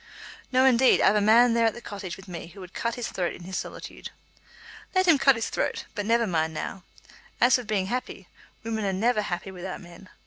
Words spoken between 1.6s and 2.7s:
at the Cottage with me who